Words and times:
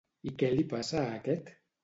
I 0.29 0.31
què 0.43 0.49
li 0.53 0.63
passa 0.71 0.97
a 1.03 1.13
aquest? 1.19 1.55